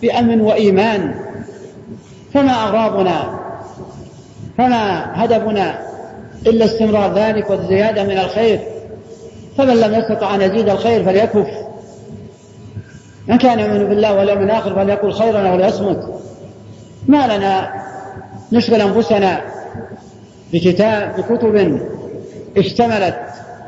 [0.02, 1.16] بأمن وإيمان.
[2.34, 3.40] فما أغراضنا
[4.58, 5.91] فما هدفنا
[6.48, 8.60] إلا استمرار ذلك والزيادة من الخير.
[9.58, 11.48] فمن لم يستطع أن يزيد الخير فليكف
[13.28, 16.22] من كان يؤمن بالله واليوم الآخر فليقل خيرا وليصمت
[17.08, 17.74] ما لنا
[18.52, 19.42] نشغل أنفسنا
[20.54, 21.82] بكتاب بكتب
[22.58, 23.20] اشتملت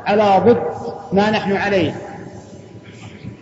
[0.06, 0.62] على ضد
[1.12, 1.94] ما نحن عليه.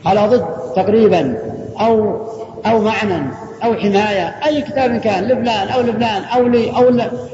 [0.07, 1.39] على ضد تقريبا
[1.81, 2.23] أو
[2.67, 3.31] أو معنى
[3.65, 4.35] أو حماية.
[4.47, 6.89] أي كتاب كان لفلان أو لفلان أو لي أو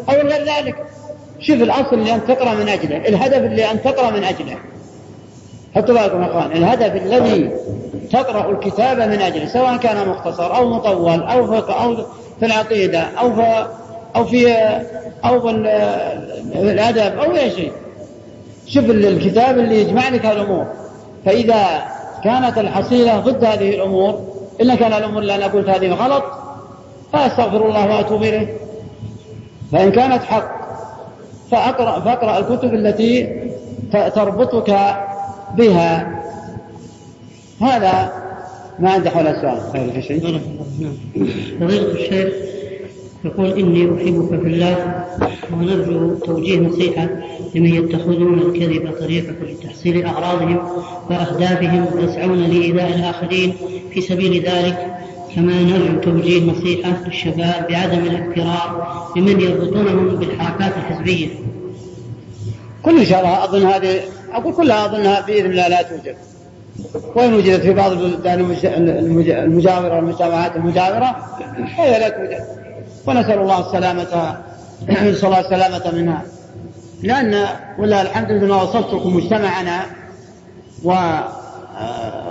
[0.09, 0.77] أو غير ذلك.
[1.41, 4.57] شوف الأصل اللي أنت تقرأ من أجله الهدف اللي أنت تقرأ من أجله.
[5.75, 7.51] حطوا بالكم يا إخوان الهدف الذي
[8.13, 11.97] تقرأ الكتاب من أجله سواء كان مختصر أو مطول أو فقه أو
[12.41, 13.67] في العقيدة أو في
[14.17, 14.53] أو في
[15.25, 15.51] أو في
[16.55, 17.73] الأدب أو أي شيء.
[18.67, 20.67] شوف الكتاب اللي يجمع لك الأمور
[21.25, 21.83] فإذا
[22.25, 24.21] كانت الحصيلة ضد هذه الأمور
[24.63, 26.25] ان كان الأمور اللي أنا قلت هذه غلط
[27.13, 28.57] فأستغفر الله وأتوب إليه.
[29.73, 30.58] فإن كانت حق
[31.51, 33.29] فأقرأ فأقرأ الكتب التي
[33.93, 34.97] تربطك
[35.57, 36.21] بها.
[37.61, 38.13] هذا
[38.79, 39.61] ما عندي حول السؤال.
[39.73, 40.41] خير في شيء؟
[41.61, 42.35] فضيلة الشيخ
[43.25, 45.05] يقول إني أحبك في الله
[45.53, 47.09] ونرجو توجيه نصيحة
[47.55, 50.59] لمن يتخذون الكذب طريقة لتحصيل أغراضهم
[51.11, 53.55] وأهدافهم ويسعون لإيذاء الآخرين
[53.91, 54.98] في سبيل ذلك.
[55.37, 61.29] كما نرجو توجيه نصيحة للشباب بعدم الاغترار لمن يربطونهم بالحركات الحزبية.
[62.83, 64.01] كل الله أظن هذه
[64.33, 66.17] أقول كلها أظنها بإذن الله لا توجد.
[67.15, 68.41] وإن وجدت في بعض البلدان
[69.29, 71.17] المجاورة والمجتمعات المجاورة
[71.77, 72.45] فهي لا توجد.
[73.07, 74.37] ونسأل الله السلامة
[75.11, 76.23] نسأل الله السلامة منها.
[77.03, 77.47] لأن
[77.79, 79.81] ولله الحمد لله وصفتكم مجتمعنا
[80.85, 80.95] و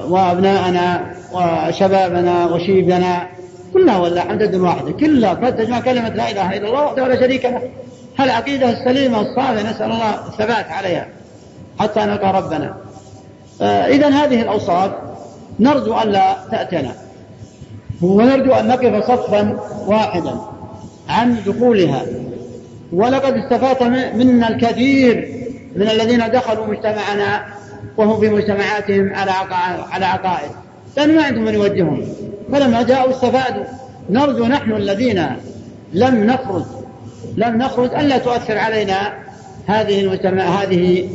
[0.10, 3.28] وأبناءنا وشبابنا وشيبنا
[3.74, 7.46] كلها والله لله واحدة كلها قد تجمع كلمة لا إله إلا الله وحده ولا شريك
[7.46, 7.62] له.
[8.20, 11.08] العقيدة السليمة الصالحة نسأل الله الثبات عليها
[11.80, 12.78] حتى نلقى ربنا.
[13.62, 14.92] آه، إذا هذه الأوصاف
[15.60, 16.92] نرجو ألا تأتنا.
[18.02, 20.36] ونرجو أن نقف صفا واحدا
[21.10, 22.02] عن دخولها.
[22.94, 23.84] ولقد استفاد
[24.16, 25.38] منا الكثير
[25.76, 27.57] من الذين دخلوا مجتمعنا
[27.98, 29.32] وهم في مجتمعاتهم على
[29.92, 30.52] على عقائد.
[30.98, 32.08] لأن ما عندهم من يوجههم.
[32.52, 33.63] فلما جاءوا استفادوا.
[34.10, 35.26] نرجو نحن الذين
[35.94, 36.63] لم نخرج
[37.38, 39.13] لم نخرج ألا تؤثر علينا
[39.68, 41.10] هذه المجتمع هذه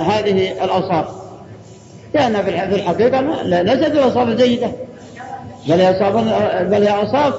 [0.00, 1.06] هذه الأوصاف.
[2.14, 4.70] لأن في الحقيقة ليست الأوصاف الجيدة
[5.68, 6.14] بل هي أوصاف
[6.70, 7.34] بل هي أوصاف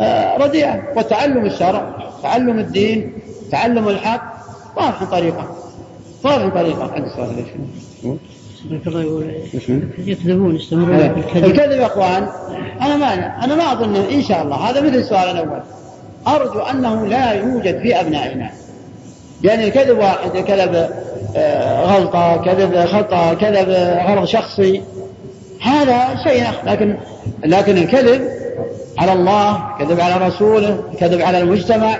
[0.00, 0.82] آه، رديئة.
[0.96, 3.12] وتعلم الشرع تعلم الدين
[3.50, 4.32] تعلم الحق
[4.76, 5.59] واضح طريقة.
[6.24, 7.44] واضح طريقة عند السؤال
[9.98, 11.80] يكذبون يستمرون بالكذب الكذب.
[11.80, 12.28] يا إخوان
[12.80, 14.56] أنا ما أنا ما أظن إن شاء الله.
[14.56, 15.60] هذا مثل السؤال الأول.
[16.26, 18.50] أرجو أنه لا يوجد في أبنائنا.
[19.42, 20.90] يعني الكذب واحد كذب
[21.36, 23.68] آه، غلطة كذب خطأ كذب
[24.08, 24.82] غرض شخصي.
[25.62, 26.96] هذا شيء لكن
[27.44, 28.28] لكن الكذب
[28.98, 31.98] على الله الكذب على رسوله الكذب على المجتمع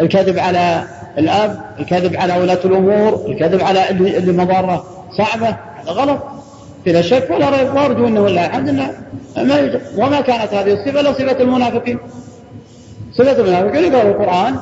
[0.00, 0.84] الكذب على
[1.18, 4.84] الأب الكذب على ولاة الأمور الكذب على اللي مضارة
[5.18, 6.18] صعبة هذا غلط.
[6.86, 8.90] بلا شك ولا ريب وارجو إنه لا الحمد لله.
[9.36, 11.98] ما وما كانت هذه الصفة إلا صفة المنافقين.
[13.12, 14.56] صفة المنافقين يقرأوا القرآن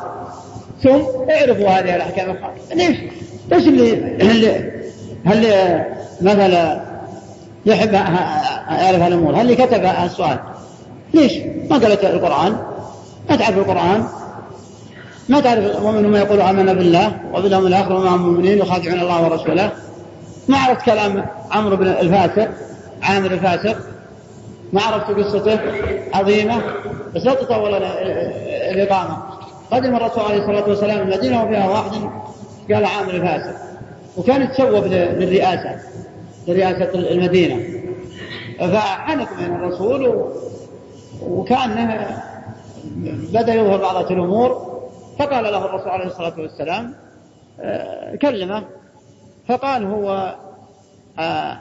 [0.83, 2.97] ثم يعرفوا هذه الأحكام الخاصه ليش؟
[3.53, 4.73] إيش اللي اللي
[5.25, 5.47] هل
[6.21, 6.81] مثلا
[7.67, 10.39] يحب يعرف الأمور هل اللي كتب السؤال
[11.15, 11.33] ليش؟
[11.71, 12.57] ما قالت القرآن.
[13.31, 14.05] ما تعرف القرآن.
[15.29, 19.73] ما تعرف ومنهم يقول امنا بالله وباليوم الآخر وما هم مؤمنين يخادعون الله ورسوله.
[20.49, 22.49] ما عرفت كلام عمرو بن الفاسق
[23.03, 23.77] عامر الفاسق
[24.73, 25.61] ما عرفت قصته
[26.15, 26.63] عظيمة
[27.15, 27.75] بس لا تطول
[28.73, 29.17] الإقامة.
[29.73, 31.93] قدم الرسول عليه الصلاة والسلام المدينة وفيها واحد
[32.73, 33.57] قال عامر الفاسق
[34.17, 35.77] وكان يتسوب للرئاسة
[36.49, 37.63] لرئاسة المدينة.
[38.59, 40.31] فحنك من الرسول
[41.23, 42.07] وكان
[43.33, 44.72] بدأ يظهر بعض الأمور.
[45.23, 46.95] فقال له الرسول عليه الصلاة والسلام
[47.61, 48.65] آه، كلمه
[49.49, 50.37] فقال هو
[51.19, 51.59] آه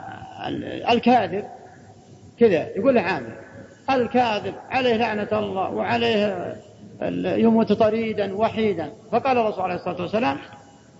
[0.92, 1.44] الكاذب
[2.38, 3.32] كذا يقول له عامر
[3.90, 6.56] الكاذب عليه لعنة الله وعليه
[7.36, 8.92] يموت طريدا وحيدا.
[9.12, 10.38] فقال الرسول عليه الصلاة والسلام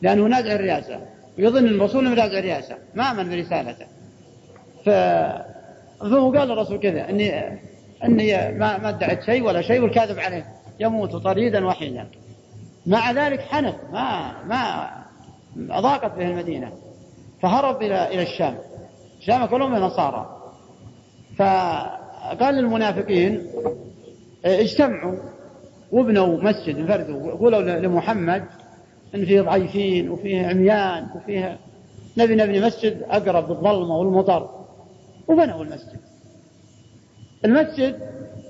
[0.02, 1.00] لأنه نازع الرئاسة
[1.38, 3.86] ويظن الرسول إنه نازع الرئاسة ما آمن برسالته.
[4.84, 4.88] ف...
[6.00, 7.58] فهو قال الرسول كذا اني
[8.04, 10.44] إني ما ما ادعت شيء ولا شيء والكاذب عليه
[10.80, 12.06] يموت طريدا وحيدا.
[12.86, 16.72] مع ذلك حنف ما ما ضاقت به المدينة
[17.42, 18.58] فهرب إلى إلى الشام.
[19.18, 20.38] الشام كلهم نصارى
[21.36, 23.46] فقال للمنافقين
[24.44, 25.14] اجتمعوا
[25.92, 28.44] وابنوا مسجد انفردوا قولوا لمحمد
[29.14, 31.58] إن فيه ضعيفين وفيه عميان وفيه
[32.18, 34.64] نبي نبني مسجد أقرب بالظلمه والمطر
[35.28, 36.00] وبنوا المسجد.
[37.44, 37.98] المسجد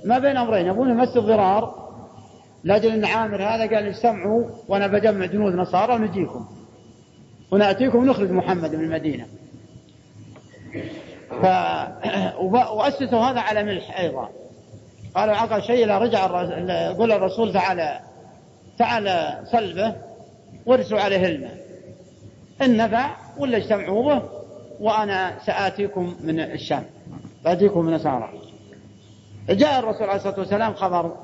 [0.05, 1.82] ما بين أمرين يبون مسجد ضرار
[2.65, 6.47] لأجل أن عامر هذا قال اجتمعوا وأنا بجمع جنود نصارى ونجيكم.
[7.51, 9.27] ونأتيكم ونخرج محمد من المدينة.
[11.31, 11.47] ف...
[12.77, 14.29] وأسسوا هذا على ملح أيضا.
[15.15, 18.01] قالوا عقل شيء لا رجع الرسول قول الرسول تعالى
[18.79, 19.95] تعالى صلبه
[20.67, 21.57] وارسوا عليه الماء
[22.63, 24.23] إن نفع ولا اجتمعوا به؟
[24.81, 26.85] وأنا سآتيكم من الشام.
[27.45, 28.33] بأتيكم من النصارى.
[29.49, 31.17] جاء الرسول عليه الصلاة والسلام خبر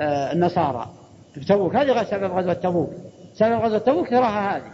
[0.00, 0.86] النصارى.
[1.34, 1.76] في تبوك.
[1.76, 2.90] هذه سبب غزوة تبوك.
[3.34, 4.72] سبب غزوة تبوك تراها هذه.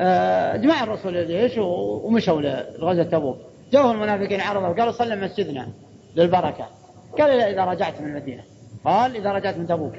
[0.00, 2.40] آه، جمع الرسول الجيش ومشوا
[2.78, 3.36] لغزوة تبوك.
[3.72, 5.68] جاءوا المنافقين عرضوا قالوا صلى مسجدنا
[6.16, 6.66] للبركة.
[7.18, 8.42] قال إذا رجعت من المدينة.
[8.84, 9.94] قال إذا رجعت من تبوك.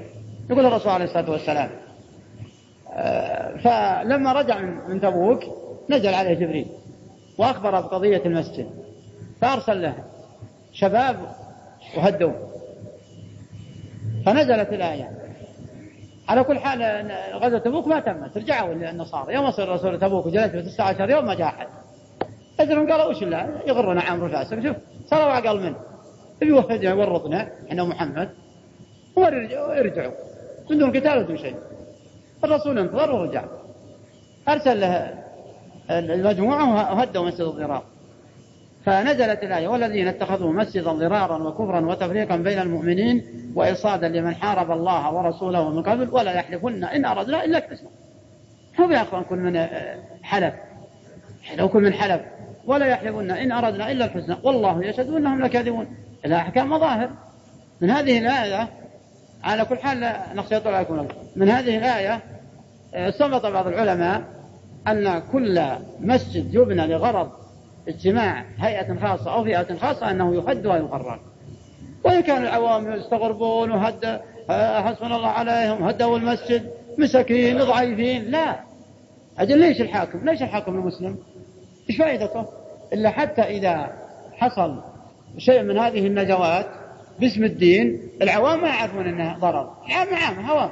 [0.49, 1.69] يقول الرسول عليه الصلاة والسلام.
[2.93, 5.39] آه، فلما رجع من تبوك
[5.89, 6.67] نزل عليه جبريل
[7.37, 8.69] وأخبر بقضية المسجد.
[9.41, 9.95] فأرسل له
[10.73, 11.15] شباب
[11.97, 12.54] وهدوه.
[14.25, 15.11] فنزلت الآية.
[16.29, 18.37] على كل حال غزوة تبوك ما تمت.
[18.37, 21.67] رجعوا النصارى يوم وصل الرسول تبوك وجلس في 19 يوم ما جاء أحد.
[22.59, 25.75] أجرهم قالوا وش الله يغرنا عمرو الفاسق شوف صاروا أقل منه
[26.41, 28.29] يوهدنا يورطنا إحنا محمد
[29.15, 30.11] ويرجعوا
[30.69, 31.55] من دون قتال بدون شيء.
[32.43, 33.43] الرسول انتظر ورجع.
[34.49, 35.13] أرسل له
[35.89, 37.83] المجموعة وهدوا مسجد الضرار.
[38.85, 43.23] فنزلت الآية والذين اتخذوا مسجدا ضرارا وكفرا وتفريقا بين المؤمنين
[43.55, 47.89] وإصادا لمن حارب الله ورسوله من قبل ولا يحلفن إن أردنا إلا الحسنى
[48.79, 50.53] هو يا أخوان كل من آه، حلف
[51.57, 52.21] لو كل من حلف
[52.65, 55.87] ولا يحلفن إن أردنا إلا الحسنى والله يشهد أنهم لكاذبون.
[56.25, 57.09] إذا أحكام مظاهر.
[57.81, 58.69] من هذه الآية
[59.43, 61.07] على كل حال نخشى عليكم.
[61.35, 62.21] من هذه الآية
[62.93, 64.21] آه، استنبط بعض العلماء
[64.87, 65.63] أن كل
[65.99, 67.44] مسجد يبنى لغرض
[67.87, 71.19] اجتماع هيئة خاصة أو فئة خاصة أنه يحد ويقرر.
[72.03, 74.21] وإن كان العوام يستغربون وهد
[74.85, 78.31] حسبنا الله عليهم هدوا المسجد مساكين ضعيفين.
[78.31, 78.59] لا.
[79.39, 81.17] أجل ليش الحاكم؟ ليش الحاكم المسلم؟
[81.89, 82.45] إيش فائدته؟
[82.93, 83.93] إلا حتى إذا
[84.33, 84.81] حصل
[85.37, 86.67] شيء من هذه النجوات
[87.19, 89.73] باسم الدين العوام ما يعرفون أنها ضرر.
[89.89, 90.71] عام عام هوام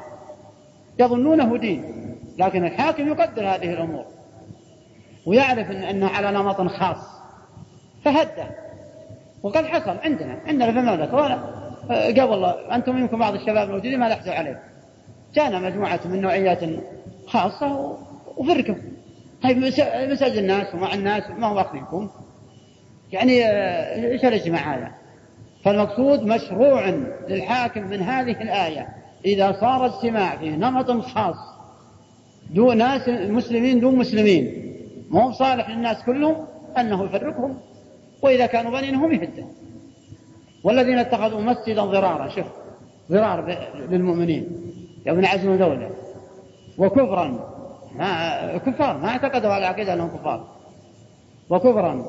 [0.99, 1.84] يظنونه دين.
[2.38, 4.05] لكن الحاكم يقدر هذه الأمور.
[5.26, 6.97] ويعرف إن أنه على نمط خاص.
[8.05, 8.47] فهده
[9.43, 10.39] وقد حصل عندنا.
[10.45, 11.17] عندنا في المملكة
[11.89, 14.63] قبل أنتم يمكن بعض الشباب الموجودين ما لاحظوا عليه
[15.34, 16.59] جانا مجموعة من نوعيات
[17.28, 17.97] خاصة
[18.38, 18.76] وفرقوا
[19.43, 19.57] طيب
[20.11, 22.09] مساجد الناس ومع الناس ما هو واخذينكم
[23.11, 24.91] يعني آه، إيش الاجتماع هذا؟
[25.65, 26.89] فالمقصود مشروع
[27.28, 28.88] للحاكم من هذه الآية.
[29.26, 31.36] إذا صار اجتماع في نمط خاص
[32.49, 34.62] دون ناس مسلمين دون مسلمين
[35.14, 36.45] ما هو صالح للناس كلهم
[36.78, 37.57] أنه يفرقهم
[38.22, 39.53] وإذا كانوا بنين هم يهدون
[40.64, 42.45] والذين اتخذوا مسجدا ضرارا شوف
[43.11, 44.47] ضرار للمؤمنين.
[45.05, 45.91] يبنى عزم دولة.
[46.78, 47.39] وكفرا.
[47.95, 50.47] ما كفار ما اعتقدوا على العقيدة أنهم كفار.
[51.49, 52.05] وكفرا.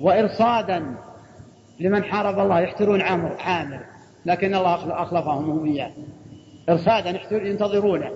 [0.00, 0.94] وإرصادا
[1.80, 3.80] لمن حارب الله يحترون عامر عامر.
[4.26, 5.90] لكن الله أخلفهم هم إياه.
[6.68, 8.10] إرصادا ينتظرونه.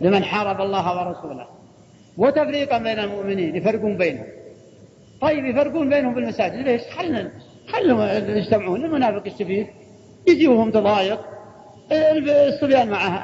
[0.00, 1.46] لمن حارب الله ورسوله.
[2.16, 4.26] وتفريقا بين المؤمنين يفرقون بينهم.
[5.20, 7.30] طيب يفرقون بينهم في المساجد ليش؟ خلنا
[7.68, 8.00] خلهم
[8.36, 8.84] يجتمعون.
[8.84, 9.70] المنافق السفيه
[10.28, 11.20] يجيهم تضايق.
[11.92, 13.22] الصبيان مع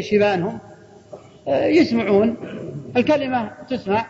[0.00, 0.58] شبانهم
[1.48, 2.36] يسمعون.
[2.96, 4.06] الكلمة تسمع.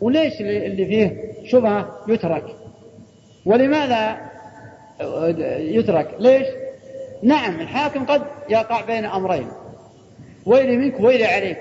[0.00, 2.44] وليش اللي فيه شبهة؟ يترك.
[3.46, 4.16] ولماذا
[5.58, 6.46] يترك؟ ليش؟
[7.22, 9.48] نعم الحاكم قد يقع بين أمرين.
[10.46, 11.58] ويلي منك ويلي عليك.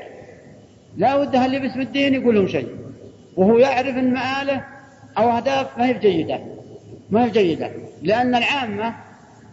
[0.97, 2.67] لا وده اللي باسم الدين يقول لهم شيء.
[3.37, 4.63] وهو يعرف إن مآله
[5.17, 6.39] أو أهداف ما هي جيده
[7.11, 7.71] ما هي جيده
[8.01, 8.95] لأن العامة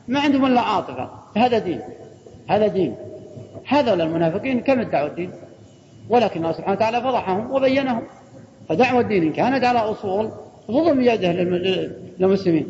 [0.09, 1.11] ما عندهم إلا عاطفة.
[1.37, 1.81] هذا دين.
[2.49, 2.95] هذا دين.
[3.67, 5.31] هذول المنافقين كم ادعوا الدين؟
[6.09, 8.03] ولكن الله سبحانه وتعالى فضحهم وبينهم.
[8.69, 10.31] فدعوة الدين إن كانت على أصول
[10.71, 11.33] ظلم يده
[12.19, 12.67] للمسلمين.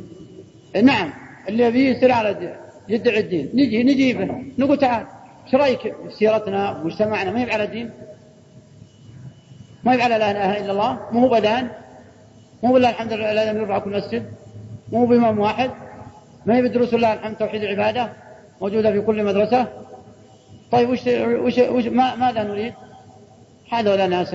[0.82, 1.10] نعم
[1.48, 2.56] اللي يصير على
[2.88, 3.50] يدعي الدين.
[3.54, 4.44] نجي نجيبه.
[4.58, 5.06] نقول تعال
[5.46, 7.90] إيش رأيك في سيرتنا ومجتمعنا؟ ما هي على الدين؟
[9.84, 11.68] ما على لا إله إلا الله مو هو بدان
[12.62, 14.32] مو بالله الحمد لله لازم يرفع كل مسجد
[14.92, 15.70] مو بإمام واحد
[16.46, 18.12] ما هي بدروس الله الحمد توحيد العبادة
[18.60, 19.66] موجودة في كل مدرسة.
[20.72, 22.74] طيب وش, وش, وش ما ماذا نريد؟
[23.72, 24.34] هذول ناس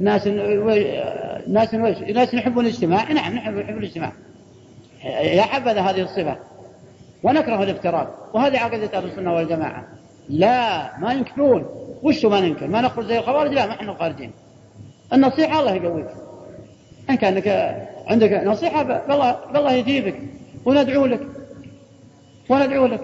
[0.00, 0.26] ناس
[1.48, 1.74] ناس
[2.14, 3.12] ناس يحبون الاجتماع.
[3.12, 4.12] نعم نحب نحب الاجتماع.
[5.22, 6.36] يا حبذا هذه الصفة.
[7.22, 9.84] ونكره الافتراق وهذه عقيدة أهل السنة والجماعة.
[10.28, 11.66] لا ما ينكرون.
[12.02, 14.32] وش ما ننكر؟ ما نخرج زي الخوارج؟ لا ما إحنا خارجين.
[15.12, 16.06] النصيحة الله يقويك.
[17.10, 17.48] إن كانك
[18.06, 20.16] عندك نصيحة بالله بالله يجيبك
[20.64, 21.26] وندعو لك.
[22.48, 23.00] وندعو لك.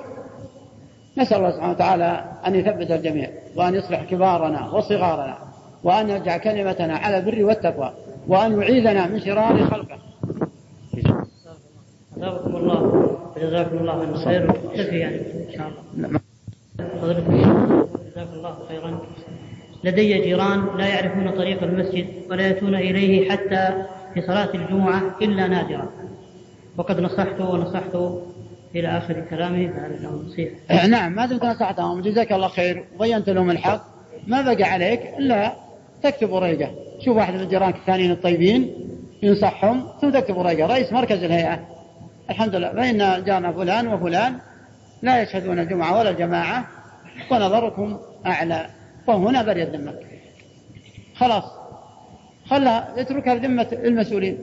[1.18, 5.38] نسأل الله سبحانه وتعالى أن يثبت الجميع وأن يصلح كبارنا وصغارنا
[5.84, 7.92] وأن يرجع كلمتنا على البر والتقوى
[8.28, 9.98] وأن يعيذنا من شرار خلقه.
[12.16, 12.80] أثابكم الله
[13.36, 16.20] وجزاكم الله عن خير يعني إن شاء الله.
[18.06, 19.00] جزاكم الله خيرا.
[19.86, 23.84] لدي جيران لا يعرفون طريق المسجد ولا يأتون إليه حتى
[24.14, 25.88] في صلاة الجمعة إلا نادرا.
[26.76, 27.96] وقد نصحت ونصحت
[28.74, 30.86] إلى آخر كلامه فهذا له نصيحة.
[30.86, 32.84] نعم ما دمت نصحتهم جزاك الله خير.
[32.94, 33.82] وبينت لهم الحق.
[34.26, 35.52] ما بقى عليك إلا
[36.02, 36.70] تكتب ورقة
[37.04, 38.74] شوف واحد من جيرانك الثانيين الطيبين
[39.22, 39.86] ينصحهم.
[40.00, 41.60] ثم تكتب ورقة رئيس مركز الهيئة.
[42.30, 42.72] الحمد لله.
[42.72, 44.34] فإن جارنا فلان وفلان
[45.02, 46.66] لا يشهدون الجمعة ولا الجماعة
[47.30, 48.66] ونظركم أعلى.
[49.06, 50.00] فهنا بريت ذمك
[51.14, 51.44] خلاص.
[52.46, 54.38] خلها اتركها لذمة المسؤولين.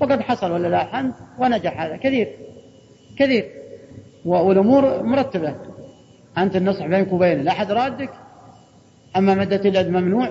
[0.00, 1.96] وقد حصل ولا لا الحمد ونجح هذا.
[1.96, 2.28] كثير.
[3.18, 3.50] كثير.
[4.24, 5.54] والأمور مرتبة.
[6.38, 8.10] أنت النصح بينك وبين لا أحد رادك.
[9.16, 10.28] أما مدة اليد ممنوع.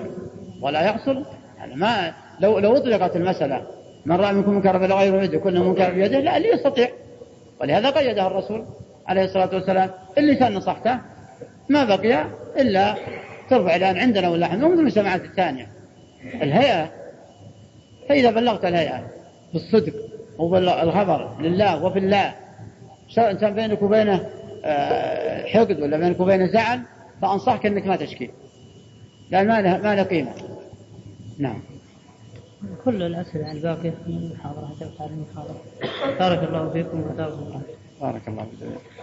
[0.62, 1.24] ولا يحصل.
[1.58, 3.66] يعني ما لو لو أطلقت المسألة.
[4.06, 6.88] من رأى منكم منكر فلا غير يده كل منكر بيده لا اللي يستطيع.
[7.60, 8.66] ولهذا قيدها الرسول
[9.06, 9.90] عليه الصلاة والسلام.
[10.18, 10.98] اللي كان نصحته.
[11.68, 12.26] ما بقي
[12.56, 12.96] إلا
[13.50, 15.68] ترفع الآن عندنا ولا إحنا من المجتمعات الثانية.
[16.24, 16.92] الهيئة.
[18.08, 19.06] فإذا بلغت الهيئة
[19.52, 19.94] بالصدق
[20.38, 22.34] وبالخبر لله وفي الله
[23.08, 24.26] سواء كان بينك وبينه
[24.64, 26.80] آه، حقد ولا بينك وبينه زعل
[27.22, 28.30] فأنصحك أنك ما تشكي.
[29.30, 30.32] لأن ما له ما له قيمة.
[31.38, 31.62] نعم.
[32.84, 35.62] كل الأسئلة الباقية من المحاضرة المحاضرة.
[36.18, 37.62] بارك الله فيكم وجزاكم الله
[38.00, 38.99] بارك الله فيكم